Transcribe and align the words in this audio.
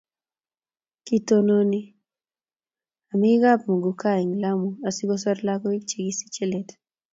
kitononi 1.05 1.81
amekab 3.13 3.59
muguka 3.71 4.09
eng 4.21 4.33
Lamu 4.43 4.69
asikosoru 4.87 5.41
lakoik 5.47 5.83
chekisichei 5.89 6.49
let 6.51 6.69